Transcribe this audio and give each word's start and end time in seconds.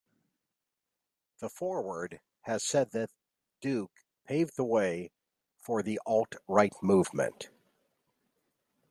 "The 1.41 1.49
Forward" 1.51 2.21
has 2.45 2.63
said 2.63 2.89
that 2.93 3.11
Duke 3.61 3.91
"paved 4.25 4.55
the 4.55 4.63
way" 4.65 5.11
for 5.59 5.83
the 5.83 5.99
alt-right 6.07 6.73
movement. 6.81 7.51